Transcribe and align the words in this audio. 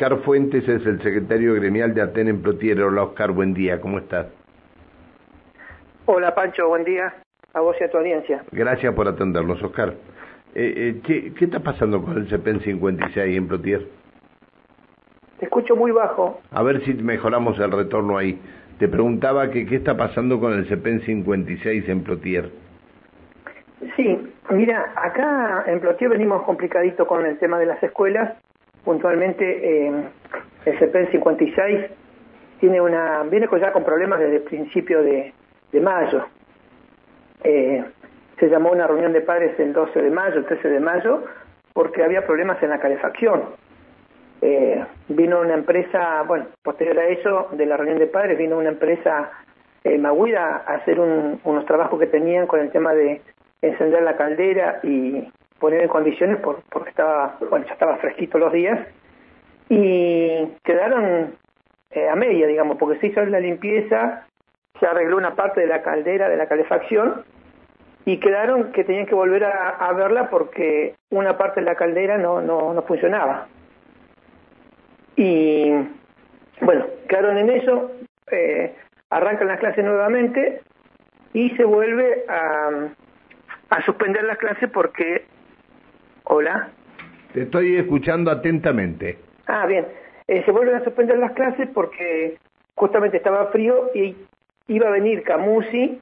Oscar 0.00 0.18
Fuentes 0.20 0.66
es 0.66 0.86
el 0.86 1.02
secretario 1.02 1.52
gremial 1.56 1.92
de 1.92 2.00
Aten 2.00 2.26
en 2.26 2.40
Plotier. 2.40 2.80
Hola 2.80 3.02
Oscar, 3.02 3.32
buen 3.32 3.52
día, 3.52 3.82
¿cómo 3.82 3.98
estás? 3.98 4.28
Hola 6.06 6.34
Pancho, 6.34 6.68
buen 6.68 6.84
día 6.84 7.12
a 7.52 7.60
vos 7.60 7.76
y 7.78 7.84
a 7.84 7.90
tu 7.90 7.98
audiencia. 7.98 8.42
Gracias 8.50 8.94
por 8.94 9.06
atendernos, 9.06 9.62
Oscar. 9.62 9.92
Eh, 10.54 10.72
eh, 10.74 11.00
¿qué, 11.04 11.34
¿qué, 11.34 11.44
está 11.44 11.60
pasando 11.60 12.02
con 12.02 12.16
el 12.16 12.30
CEPEN 12.30 12.60
56 12.60 13.36
en 13.36 13.46
Plotier? 13.46 13.88
Te 15.38 15.44
escucho 15.44 15.76
muy 15.76 15.90
bajo. 15.90 16.40
A 16.50 16.62
ver 16.62 16.82
si 16.86 16.94
mejoramos 16.94 17.58
el 17.58 17.70
retorno 17.70 18.16
ahí. 18.16 18.40
Te 18.78 18.88
preguntaba 18.88 19.50
que 19.50 19.66
qué 19.66 19.76
está 19.76 19.98
pasando 19.98 20.40
con 20.40 20.54
el 20.54 20.66
CEPEN 20.66 21.02
56 21.02 21.86
en 21.90 22.04
Plotier. 22.04 22.50
Sí, 23.96 24.32
mira, 24.48 24.94
acá 24.96 25.64
en 25.66 25.78
Plotier 25.80 26.08
venimos 26.08 26.42
complicadito 26.44 27.06
con 27.06 27.26
el 27.26 27.38
tema 27.38 27.58
de 27.58 27.66
las 27.66 27.82
escuelas. 27.82 28.32
Puntualmente 28.84 29.88
el 30.64 30.78
CEPEN 30.78 31.10
56 31.10 31.90
tiene 32.60 32.80
una 32.80 33.22
viene 33.22 33.48
ya 33.58 33.72
con 33.72 33.84
problemas 33.84 34.20
desde 34.20 34.36
el 34.36 34.42
principio 34.42 35.02
de, 35.02 35.32
mayo. 35.80 36.26
Eh, 37.42 37.82
se 38.38 38.48
llamó 38.48 38.70
una 38.70 38.86
reunión 38.86 39.12
de 39.12 39.22
padres 39.22 39.58
el 39.58 39.72
12 39.72 40.02
de 40.02 40.10
mayo, 40.10 40.36
el 40.36 40.44
13 40.44 40.68
de 40.68 40.80
mayo, 40.80 41.24
porque 41.72 42.04
había 42.04 42.26
problemas 42.26 42.62
en 42.62 42.70
la 42.70 42.78
calefacción. 42.78 43.44
Eh, 44.42 44.84
vino 45.08 45.40
una 45.40 45.54
empresa, 45.54 46.22
bueno, 46.26 46.46
posterior 46.62 46.98
a 46.98 47.08
eso, 47.08 47.48
de 47.52 47.66
la 47.66 47.76
reunión 47.76 47.98
de 47.98 48.06
padres, 48.06 48.38
vino 48.38 48.58
una 48.58 48.70
empresa 48.70 49.30
eh, 49.84 49.98
Maguida 49.98 50.64
a 50.66 50.74
hacer 50.74 51.00
un, 51.00 51.40
unos 51.44 51.64
trabajos 51.66 51.98
que 51.98 52.06
tenían 52.06 52.46
con 52.46 52.60
el 52.60 52.70
tema 52.70 52.92
de 52.92 53.22
encender 53.62 54.02
la 54.02 54.16
caldera 54.16 54.80
y 54.82 55.30
poner 55.60 55.82
en 55.82 55.88
condiciones 55.88 56.38
por, 56.38 56.62
porque 56.70 56.90
estaba, 56.90 57.36
bueno, 57.48 57.66
ya 57.66 57.74
estaba 57.74 57.98
fresquito 57.98 58.38
los 58.38 58.52
días 58.52 58.80
y 59.68 60.46
quedaron 60.64 61.36
eh, 61.90 62.08
a 62.08 62.16
media, 62.16 62.46
digamos, 62.46 62.76
porque 62.78 62.98
se 62.98 63.08
hizo 63.08 63.24
la 63.24 63.38
limpieza, 63.38 64.26
se 64.80 64.86
arregló 64.86 65.16
una 65.16 65.36
parte 65.36 65.60
de 65.60 65.66
la 65.68 65.82
caldera, 65.82 66.28
de 66.28 66.36
la 66.36 66.48
calefacción 66.48 67.24
y 68.04 68.18
quedaron 68.18 68.72
que 68.72 68.82
tenían 68.82 69.06
que 69.06 69.14
volver 69.14 69.44
a, 69.44 69.92
verla 69.92 70.30
porque 70.30 70.94
una 71.10 71.36
parte 71.36 71.60
de 71.60 71.66
la 71.66 71.76
caldera 71.76 72.18
no, 72.18 72.40
no, 72.40 72.72
no 72.72 72.82
funcionaba. 72.82 73.46
Y 75.16 75.70
bueno, 76.62 76.86
quedaron 77.08 77.36
en 77.36 77.50
eso, 77.50 77.92
eh, 78.32 78.74
arrancan 79.10 79.48
las 79.48 79.60
clases 79.60 79.84
nuevamente 79.84 80.62
y 81.34 81.50
se 81.50 81.64
vuelve 81.64 82.24
a, 82.28 82.70
a 83.70 83.84
suspender 83.84 84.24
las 84.24 84.38
clases 84.38 84.70
porque... 84.70 85.24
Hola. 86.32 86.68
Te 87.32 87.42
estoy 87.42 87.76
escuchando 87.76 88.30
atentamente. 88.30 89.18
Ah, 89.48 89.66
bien. 89.66 89.84
Eh, 90.28 90.44
se 90.44 90.52
vuelven 90.52 90.76
a 90.76 90.84
suspender 90.84 91.18
las 91.18 91.32
clases 91.32 91.68
porque 91.74 92.38
justamente 92.76 93.16
estaba 93.16 93.46
frío 93.46 93.90
y 93.96 94.14
iba 94.68 94.86
a 94.86 94.92
venir 94.92 95.24
Camusi 95.24 96.00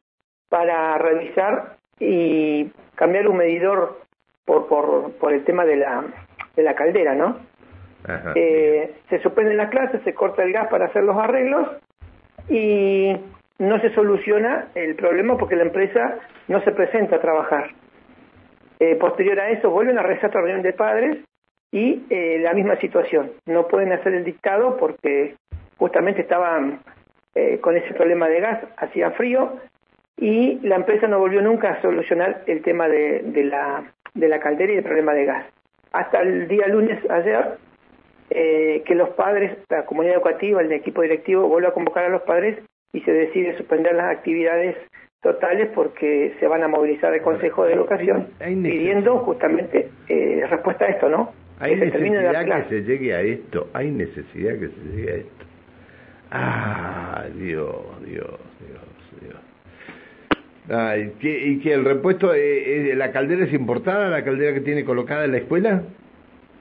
para 0.51 0.99
revisar 0.99 1.77
y 1.99 2.71
cambiar 2.95 3.27
un 3.27 3.39
medidor 3.39 4.01
por, 4.45 4.69
por, 4.69 5.13
por 5.13 5.33
el 5.33 5.45
tema 5.45 5.65
de 5.65 5.77
la, 5.77 6.05
de 6.57 6.63
la 6.63 6.75
caldera, 6.75 7.15
¿no? 7.15 7.39
Ajá, 8.07 8.33
Eh, 8.35 8.97
se 9.09 9.21
suspenden 9.21 9.57
las 9.57 9.71
clases, 9.71 10.03
se 10.03 10.13
corta 10.13 10.43
el 10.43 10.53
gas 10.53 10.69
para 10.69 10.87
hacer 10.87 11.05
los 11.05 11.17
arreglos 11.17 11.69
y 12.51 13.17
no 13.59 13.81
se 13.81 13.95
soluciona 13.95 14.69
el 14.75 14.95
problema 14.95 15.39
porque 15.39 15.57
la 15.57 15.65
empresa 15.65 16.19
no 16.49 16.63
se 16.65 16.73
presenta 16.73 17.17
a 17.17 17.21
trabajar. 17.21 17.71
Eh, 18.81 18.95
posterior 18.97 19.41
a 19.41 19.51
eso 19.51 19.71
vuelven 19.71 19.99
a 19.99 20.03
rezar 20.03 20.31
otra 20.31 20.41
reunión 20.41 20.63
de 20.63 20.73
padres 20.73 21.19
y 21.73 22.05
eh, 22.11 22.39
la 22.41 22.55
misma 22.55 22.77
situación. 22.77 23.33
No 23.47 23.67
pueden 23.67 23.93
hacer 23.93 24.15
el 24.15 24.25
dictado 24.25 24.77
porque 24.77 25.35
justamente 25.77 26.23
estaban 26.23 26.81
eh, 27.35 27.59
con 27.61 27.77
ese 27.77 27.93
problema 27.95 28.29
de 28.29 28.41
gas, 28.41 28.61
hacía 28.77 29.11
frío 29.13 29.59
y 30.17 30.61
la 30.61 30.77
empresa 30.77 31.09
no 31.09 31.19
volvió 31.19 31.43
nunca 31.43 31.73
a 31.73 31.83
solucionar 31.83 32.43
el 32.47 32.63
tema 32.63 32.89
de, 32.89 33.23
la, 33.45 33.93
de 34.15 34.29
la 34.29 34.41
caldera 34.41 34.73
y 34.73 34.77
el 34.77 34.85
problema 34.85 35.13
de 35.13 35.25
gas. 35.25 35.47
Hasta 35.93 36.21
el 36.21 36.49
día 36.49 36.67
lunes, 36.69 36.99
ayer, 37.11 37.59
que 38.29 38.95
los 38.95 39.11
padres, 39.11 39.57
la 39.69 39.87
comunidad 39.87 40.17
educativa, 40.17 40.61
el 40.61 40.73
equipo 40.73 41.03
directivo 41.03 41.49
vuelve 41.49 41.69
a 41.69 41.73
convocar 41.73 42.05
a 42.05 42.09
los 42.09 42.23
padres 42.23 42.59
y 42.93 43.01
se 43.03 43.13
decide 43.13 43.57
suspender 43.57 43.95
las 43.95 44.17
actividades 44.17 44.77
totales 45.23 45.69
porque 45.75 46.35
se 46.39 46.47
van 46.47 46.63
a 46.63 46.69
movilizar 46.69 47.13
el 47.13 47.23
Consejo 47.23 47.65
de 47.65 47.73
Educación 47.75 48.29
pidiendo 48.39 49.19
justamente 49.19 49.89
eh, 50.09 50.45
respuesta 50.49 50.85
a 50.85 50.89
esto, 50.89 51.09
¿no? 51.09 51.33
Hay 51.61 51.73
que 51.79 51.91
se 51.91 51.99
necesidad 51.99 52.45
que 52.45 52.69
se 52.69 52.83
llegue 52.83 53.15
a 53.15 53.21
esto, 53.21 53.69
hay 53.73 53.91
necesidad 53.91 54.53
que 54.59 54.69
se 54.69 54.81
llegue 54.97 55.11
a 55.11 55.15
esto. 55.17 55.45
Ah, 56.31 57.25
Dios, 57.35 57.75
Dios, 58.05 58.39
Dios, 58.61 59.21
Dios. 59.21 59.37
Ay, 60.71 61.15
¿qué- 61.21 61.47
¿Y 61.47 61.61
que 61.61 61.73
el 61.73 61.85
repuesto, 61.85 62.33
eh, 62.35 62.91
eh, 62.91 62.95
la 62.95 63.11
caldera 63.11 63.45
es 63.45 63.53
importada, 63.53 64.09
la 64.11 64.23
caldera 64.23 64.53
que 64.55 64.61
tiene 64.61 64.85
colocada 64.85 65.25
en 65.25 65.33
la 65.33 65.39
escuela? 65.39 65.83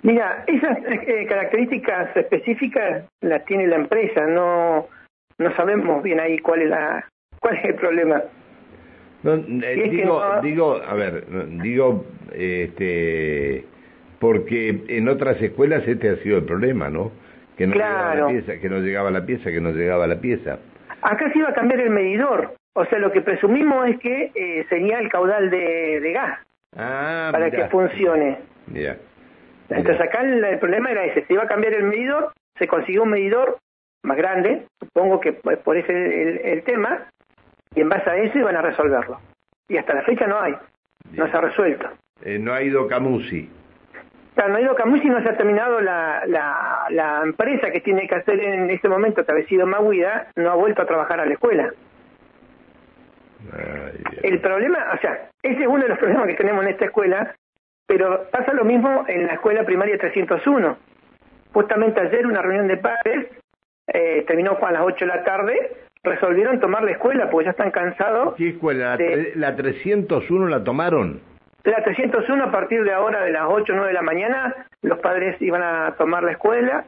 Mira, 0.04 0.46
esas 0.48 0.78
eh, 1.08 1.26
características 1.28 2.16
específicas 2.16 3.04
las 3.22 3.44
tiene 3.46 3.68
la 3.68 3.76
empresa, 3.76 4.26
no 4.26 4.88
no 5.40 5.56
sabemos 5.56 6.02
bien 6.02 6.20
ahí 6.20 6.40
cuál 6.40 6.62
es 6.64 6.70
la 6.70 7.06
cuál 7.40 7.58
es 7.58 7.66
el 7.66 7.76
problema. 7.76 8.24
No, 9.36 9.66
eh, 9.66 9.90
digo, 9.90 10.20
no- 10.36 10.42
digo, 10.42 10.82
a 10.86 10.94
ver, 10.94 11.26
digo, 11.62 12.06
este, 12.34 13.66
porque 14.20 14.84
en 14.88 15.10
otras 15.10 15.42
escuelas 15.42 15.88
este 15.88 16.10
ha 16.10 16.16
sido 16.18 16.38
el 16.38 16.46
problema, 16.46 16.90
¿no? 16.90 17.12
Que 17.58 17.68
no 17.68 17.74
llegaba 17.74 18.16
la 18.16 18.28
pieza, 18.28 18.60
que 18.60 18.70
no 18.70 18.80
llegaba 18.80 19.12
la 19.12 19.26
pieza, 19.26 19.52
que 19.52 19.62
no 19.62 19.72
llegaba 19.72 20.08
la 20.08 20.20
pieza. 20.20 20.60
Acá 21.02 21.32
se 21.32 21.40
iba 21.40 21.50
a 21.50 21.54
cambiar 21.54 21.80
el 21.82 21.90
medidor, 21.90 22.54
o 22.74 22.86
sea, 22.86 23.00
lo 23.00 23.12
que 23.12 23.22
presumimos 23.22 23.88
es 23.90 24.00
que 24.00 24.32
eh, 24.34 24.66
sería 24.70 25.00
el 25.00 25.10
caudal 25.10 25.50
de, 25.50 26.00
de 26.02 26.12
gas 26.14 26.40
Ah, 26.76 27.30
para 27.32 27.46
mirá. 27.46 27.64
que 27.66 27.70
funcione. 27.72 28.38
Mirá. 28.68 28.98
Entonces 29.70 30.02
acá 30.02 30.22
el, 30.22 30.44
el 30.44 30.60
problema 30.60 30.92
era 30.92 31.06
ese, 31.06 31.26
se 31.26 31.34
iba 31.34 31.44
a 31.44 31.48
cambiar 31.48 31.74
el 31.74 31.84
medidor, 31.84 32.32
se 32.58 32.68
consiguió 32.68 33.04
un 33.04 33.10
medidor 33.10 33.58
más 34.04 34.18
grande, 34.18 34.64
supongo 34.80 35.20
que 35.20 35.34
por 35.34 35.58
por 35.60 35.76
ese 35.78 35.92
el, 35.92 36.38
el 36.44 36.64
tema, 36.64 37.08
y 37.78 37.82
en 37.82 37.90
base 37.90 38.10
a 38.10 38.18
eso 38.18 38.40
iban 38.40 38.56
a 38.56 38.62
resolverlo. 38.64 39.20
Y 39.70 39.78
hasta 39.78 39.94
la 39.94 40.02
fecha 40.02 40.26
no 40.26 40.40
hay, 40.42 40.56
no 41.12 41.30
se 41.30 41.38
ha 41.38 41.42
resuelto. 41.42 41.88
Eh, 42.24 42.40
no 42.40 42.52
ha 42.52 42.64
ido 42.64 42.88
Camusi. 42.88 43.48
Claro, 44.34 44.50
no 44.50 44.58
ha 44.58 44.62
ido 44.62 44.76
Camusi, 44.76 45.08
no 45.08 45.22
se 45.22 45.30
ha 45.30 45.38
terminado 45.38 45.80
la, 45.80 46.24
la, 46.26 46.88
la 46.90 47.22
empresa 47.24 47.70
que 47.70 47.82
tiene 47.82 48.08
que 48.08 48.16
hacer 48.16 48.40
en 48.40 48.72
este 48.72 48.90
momento, 48.90 49.24
que 49.24 49.32
había 49.32 49.46
sido 49.46 49.68
Maguida, 49.68 50.32
no 50.36 50.50
ha 50.50 50.56
vuelto 50.56 50.82
a 50.82 50.88
trabajar 50.88 51.20
a 51.20 51.26
la 51.28 51.34
escuela. 51.34 51.72
Ay. 53.54 54.04
El 54.24 54.42
problema, 54.42 54.80
o 54.96 54.98
sea, 54.98 55.30
ese 55.44 55.62
es 55.62 55.68
uno 55.68 55.84
de 55.84 55.90
los 55.90 55.98
problemas 56.00 56.28
que 56.28 56.34
tenemos 56.34 56.64
en 56.64 56.72
esta 56.72 56.86
escuela, 56.86 57.36
pero 57.86 58.28
pasa 58.32 58.54
lo 58.54 58.66
mismo 58.66 59.06
en 59.08 59.28
la 59.28 59.34
escuela 59.34 59.64
primaria 59.64 60.00
301. 60.00 60.78
Justamente 61.54 62.02
ayer 62.02 62.26
una 62.26 62.42
reunión 62.42 62.68
de 62.68 62.78
padres, 62.78 63.28
eh, 63.86 64.24
terminó 64.26 64.58
a 64.60 64.72
las 64.72 64.82
8 64.82 65.06
de 65.06 65.16
la 65.16 65.24
tarde, 65.24 65.87
resolvieron 66.08 66.60
tomar 66.60 66.84
la 66.84 66.92
escuela 66.92 67.30
porque 67.30 67.46
ya 67.46 67.52
están 67.52 67.72
cansados. 67.72 68.36
¿Qué 68.36 68.50
escuela? 68.50 68.92
La, 68.92 68.98
de- 68.98 69.34
tre- 69.34 69.36
la 69.36 69.56
301 69.56 70.48
la 70.48 70.64
tomaron. 70.64 71.22
La 71.64 71.84
301 71.84 72.44
a 72.46 72.52
partir 72.52 72.84
de 72.84 72.94
ahora, 72.94 73.22
de 73.24 73.32
las 73.32 73.44
8 73.48 73.74
o 73.74 73.76
9 73.76 73.88
de 73.90 73.94
la 73.94 74.02
mañana, 74.02 74.56
los 74.82 75.00
padres 75.00 75.36
iban 75.42 75.62
a 75.62 75.96
tomar 75.98 76.24
la 76.24 76.32
escuela. 76.32 76.86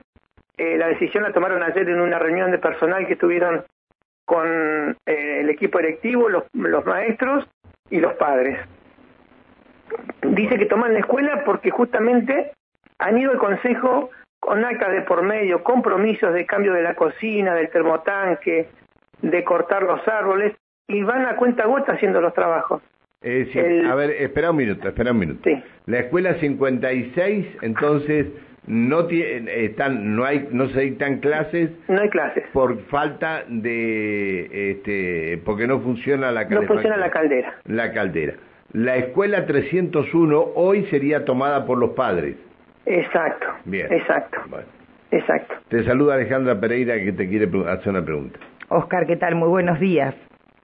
Eh, 0.57 0.77
la 0.77 0.87
decisión 0.87 1.23
la 1.23 1.31
tomaron 1.33 1.61
ayer 1.63 1.87
en 1.89 1.99
una 2.01 2.19
reunión 2.19 2.51
de 2.51 2.59
personal 2.59 3.05
que 3.07 3.15
tuvieron 3.15 3.63
con 4.25 4.95
eh, 5.05 5.39
el 5.41 5.49
equipo 5.49 5.79
directivo, 5.79 6.29
los, 6.29 6.43
los 6.53 6.85
maestros 6.85 7.45
y 7.89 7.99
los 7.99 8.13
padres. 8.13 8.59
Dice 10.21 10.57
que 10.57 10.65
toman 10.65 10.93
la 10.93 10.99
escuela 10.99 11.43
porque 11.45 11.71
justamente 11.71 12.51
han 12.99 13.17
ido 13.17 13.31
al 13.31 13.37
consejo 13.39 14.11
con 14.39 14.63
actas 14.63 14.91
de 14.91 15.01
por 15.01 15.21
medio, 15.23 15.63
compromisos 15.63 16.33
de 16.33 16.45
cambio 16.45 16.73
de 16.73 16.83
la 16.83 16.93
cocina, 16.95 17.55
del 17.55 17.69
termotanque, 17.69 18.69
de 19.21 19.43
cortar 19.43 19.83
los 19.83 20.05
árboles, 20.07 20.53
y 20.87 21.03
van 21.03 21.25
a 21.25 21.35
cuenta 21.35 21.65
gota 21.65 21.93
haciendo 21.93 22.19
los 22.21 22.33
trabajos. 22.33 22.81
Es 23.21 23.47
decir, 23.47 23.63
El- 23.63 23.85
A 23.87 23.95
ver, 23.95 24.11
espera 24.11 24.51
un 24.51 24.57
minuto, 24.57 24.87
espera 24.87 25.11
un 25.11 25.19
minuto. 25.19 25.41
Sí. 25.43 25.61
La 25.87 25.99
escuela 25.99 26.35
56, 26.35 27.45
entonces, 27.61 28.27
no 28.65 29.05
tiene, 29.07 29.65
están, 29.65 30.15
no 30.15 30.25
hay, 30.25 30.47
no 30.51 30.67
se 30.69 30.81
dictan 30.81 31.17
clases 31.19 31.71
No 31.87 31.99
hay 32.01 32.09
clases. 32.09 32.43
por 32.53 32.79
falta 32.85 33.43
de, 33.47 34.71
este, 34.71 35.41
porque 35.43 35.65
no 35.67 35.79
funciona 35.79 36.31
la 36.31 36.43
No 36.43 36.49
calefacción. 36.49 36.67
funciona 36.67 36.97
la 36.97 37.09
caldera. 37.11 37.53
La 37.65 37.91
caldera. 37.93 38.33
La 38.73 38.97
escuela 38.97 39.45
301 39.47 40.51
hoy 40.55 40.85
sería 40.85 41.25
tomada 41.25 41.65
por 41.65 41.77
los 41.79 41.91
padres. 41.91 42.35
Exacto. 42.85 43.47
Bien. 43.65 43.87
Exacto. 43.91 44.39
Bueno. 44.47 44.65
Exacto. 45.11 45.55
Te 45.69 45.83
saluda 45.83 46.15
Alejandra 46.15 46.59
Pereira 46.59 46.95
que 46.99 47.11
te 47.11 47.27
quiere 47.27 47.49
hacer 47.67 47.89
una 47.89 48.05
pregunta. 48.05 48.39
Oscar, 48.69 49.07
¿qué 49.07 49.15
tal? 49.15 49.35
Muy 49.35 49.49
buenos 49.49 49.79
días. 49.79 50.13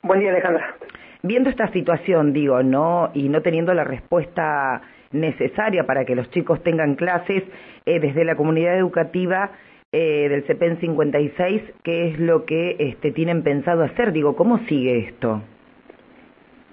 Buen 0.04 0.20
día, 0.20 0.30
Alejandra. 0.30 0.76
Viendo 1.24 1.50
esta 1.50 1.72
situación, 1.72 2.34
digo, 2.34 2.62
¿no? 2.62 3.10
Y 3.16 3.30
no 3.30 3.42
teniendo 3.42 3.74
la 3.74 3.84
respuesta 3.84 4.82
necesaria 5.12 5.86
para 5.86 6.06
que 6.06 6.16
los 6.16 6.30
chicos 6.30 6.62
tengan 6.62 6.96
clases, 6.96 7.44
eh, 7.86 8.00
desde 8.00 8.24
la 8.24 8.36
comunidad 8.36 8.78
educativa 8.78 9.50
eh, 9.92 10.28
del 10.30 10.44
CEPEN 10.46 10.80
56, 10.80 11.62
¿qué 11.84 12.10
es 12.10 12.20
lo 12.20 12.46
que 12.46 12.76
este, 12.78 13.12
tienen 13.12 13.44
pensado 13.44 13.84
hacer? 13.84 14.12
Digo, 14.12 14.36
¿cómo 14.36 14.60
sigue 14.68 15.08
esto? 15.08 15.42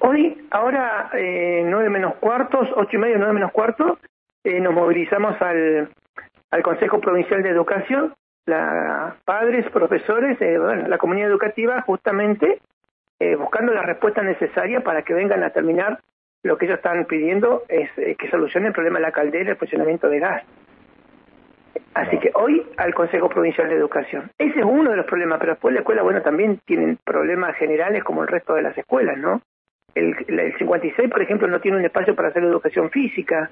Hoy, 0.01 0.37
ahora, 0.51 1.11
eh, 1.15 1.65
nueve 1.65 1.89
menos 1.89 2.17
cuartos, 2.17 2.69
ocho 2.77 2.97
y 2.97 2.99
media, 2.99 3.17
nueve 3.17 3.33
menos 3.33 3.53
cuartos, 3.53 3.99
eh, 4.45 4.61
nos 4.61 4.75
movilizamos 4.75 5.41
al, 5.41 5.89
al 6.51 6.63
Consejo 6.63 7.01
Provincial 7.01 7.43
de 7.43 7.49
Educación, 7.49 8.13
la, 8.47 9.17
padres, 9.25 9.69
profesores, 9.71 10.41
eh, 10.41 10.59
bueno, 10.59 10.89
la 10.89 10.99
comunidad 10.99 11.29
educativa, 11.29 11.81
justamente 11.83 12.61
eh, 13.21 13.37
buscando 13.37 13.73
la 13.73 13.83
respuesta 13.83 14.23
necesaria 14.23 14.81
para 14.81 15.03
que 15.03 15.15
vengan 15.15 15.43
a 15.43 15.51
terminar 15.51 16.01
lo 16.43 16.59
que 16.59 16.67
ellos 16.67 16.79
están 16.79 17.05
pidiendo, 17.05 17.63
es 17.69 17.89
eh, 17.97 18.17
que 18.19 18.29
solucione 18.31 18.69
el 18.69 18.73
problema 18.73 18.99
de 18.99 19.05
la 19.05 19.13
caldera 19.13 19.45
y 19.45 19.49
el 19.49 19.57
funcionamiento 19.57 20.09
de 20.09 20.19
gas. 20.19 20.43
Así 21.95 22.19
que 22.19 22.33
hoy 22.35 22.67
al 22.79 22.95
Consejo 22.95 23.29
Provincial 23.29 23.69
de 23.69 23.77
Educación. 23.77 24.31
Ese 24.39 24.59
es 24.59 24.65
uno 24.65 24.91
de 24.91 24.97
los 24.97 25.07
problemas, 25.07 25.39
pero 25.39 25.53
después 25.53 25.73
la 25.75 25.81
escuela, 25.81 26.03
bueno, 26.03 26.23
también 26.23 26.59
tienen 26.65 26.99
problemas 27.05 27.55
generales 27.57 28.03
como 28.03 28.23
el 28.23 28.29
resto 28.29 28.55
de 28.55 28.63
las 28.63 28.77
escuelas, 28.77 29.19
¿no? 29.19 29.41
El, 29.95 30.17
el 30.27 30.57
56, 30.57 31.11
por 31.11 31.23
ejemplo, 31.23 31.49
no 31.49 31.61
tiene 31.61 31.77
un 31.77 31.85
espacio 31.85 32.17
para 32.17 32.29
hacer 32.29 32.43
educación 32.43 32.91
física. 32.91 33.51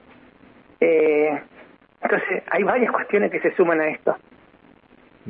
Entonces, 0.81 2.43
hay 2.51 2.63
varias 2.63 2.91
cuestiones 2.91 3.31
que 3.31 3.41
se 3.41 3.55
suman 3.55 3.81
a 3.83 3.89
esto. 3.89 4.17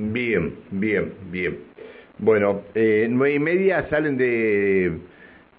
Bien, 0.00 0.56
bien, 0.70 1.12
bien. 1.30 1.58
Bueno, 2.18 2.62
eh, 2.74 3.06
nueve 3.10 3.34
y 3.34 3.38
media 3.38 3.86
salen 3.90 4.16
de... 4.16 4.86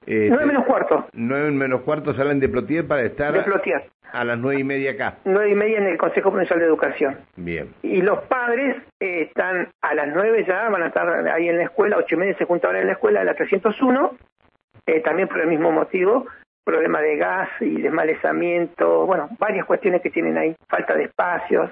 Eh, 0.07 0.27
nueve 0.29 0.47
menos 0.47 0.65
cuarto. 0.65 1.05
Nueve 1.13 1.51
menos 1.51 1.81
cuarto 1.81 2.13
salen 2.15 2.39
de 2.39 2.49
Plotier 2.49 2.87
para 2.87 3.03
estar... 3.03 3.33
De 3.33 3.43
Plotier. 3.43 3.83
A 4.11 4.25
las 4.25 4.37
nueve 4.39 4.59
y 4.59 4.63
media 4.63 4.91
acá. 4.91 5.19
Nueve 5.25 5.51
y 5.51 5.55
media 5.55 5.77
en 5.77 5.85
el 5.85 5.97
Consejo 5.97 6.31
Provincial 6.31 6.59
de 6.59 6.65
Educación. 6.65 7.17
Bien. 7.37 7.69
Y 7.83 8.01
los 8.01 8.19
padres 8.23 8.77
eh, 8.99 9.27
están 9.27 9.69
a 9.81 9.93
las 9.93 10.07
nueve 10.07 10.43
ya, 10.47 10.69
van 10.69 10.83
a 10.83 10.87
estar 10.87 11.27
ahí 11.29 11.47
en 11.47 11.57
la 11.57 11.63
escuela, 11.63 11.97
ocho 11.97 12.15
y 12.15 12.17
media 12.17 12.35
se 12.37 12.45
juntan 12.45 12.75
en 12.75 12.87
la 12.87 12.93
escuela, 12.93 13.19
de 13.19 13.27
la 13.27 13.35
301, 13.35 14.17
eh, 14.87 15.01
también 15.01 15.27
por 15.27 15.39
el 15.39 15.47
mismo 15.47 15.71
motivo, 15.71 16.25
problema 16.65 16.99
de 16.99 17.15
gas 17.15 17.49
y 17.61 17.81
desmalezamiento, 17.81 19.05
bueno, 19.05 19.29
varias 19.39 19.65
cuestiones 19.65 20.01
que 20.01 20.09
tienen 20.09 20.37
ahí, 20.37 20.55
falta 20.67 20.95
de 20.95 21.03
espacios. 21.03 21.69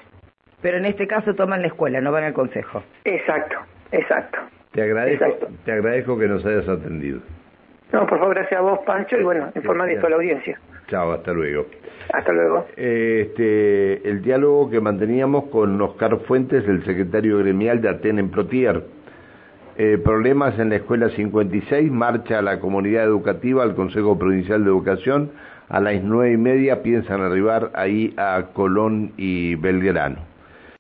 Pero 0.62 0.78
en 0.78 0.86
este 0.86 1.08
caso 1.08 1.34
toman 1.36 1.62
la 1.62 1.68
escuela, 1.68 2.02
no 2.02 2.12
van 2.12 2.24
al 2.26 2.34
consejo. 2.34 2.84
Exacto, 3.06 3.58
exacto. 3.92 4.38
Te 4.72 4.82
agradezco, 4.84 5.26
Exacto. 5.26 5.48
te 5.66 5.72
agradezco 5.72 6.18
que 6.18 6.28
nos 6.28 6.46
hayas 6.46 6.68
atendido. 6.68 7.20
No, 7.92 8.06
por 8.06 8.20
favor, 8.20 8.36
gracias 8.36 8.60
a 8.60 8.62
vos, 8.62 8.80
Pancho, 8.86 9.18
y 9.20 9.24
bueno, 9.24 9.50
informar 9.56 9.88
de 9.88 9.94
esto 9.96 10.06
a 10.08 10.10
la 10.12 10.16
audiencia. 10.18 10.60
Chao, 10.88 11.12
hasta 11.12 11.34
luego. 11.34 11.66
Hasta 12.14 12.32
luego. 12.32 12.66
Este, 12.76 14.08
el 14.08 14.22
diálogo 14.22 14.70
que 14.70 14.80
manteníamos 14.80 15.46
con 15.46 15.82
Oscar 15.82 16.20
Fuentes, 16.28 16.68
el 16.68 16.84
secretario 16.86 17.40
gremial 17.40 17.82
de 17.82 17.90
Aten 17.90 18.20
en 18.20 18.30
Plotier. 18.30 18.84
Eh, 19.78 19.98
problemas 20.04 20.60
en 20.60 20.70
la 20.70 20.76
escuela 20.76 21.10
56, 21.10 21.92
marcha 21.92 22.42
la 22.42 22.60
comunidad 22.60 23.06
educativa 23.06 23.64
al 23.64 23.76
Consejo 23.76 24.20
Provincial 24.20 24.64
de 24.64 24.70
Educación. 24.70 25.32
A 25.70 25.80
las 25.80 26.04
nueve 26.04 26.34
y 26.34 26.38
media 26.38 26.84
piensan 26.84 27.22
arribar 27.22 27.72
ahí 27.76 28.14
a 28.18 28.50
Colón 28.54 29.14
y 29.18 29.56
Belgrano. 29.56 30.29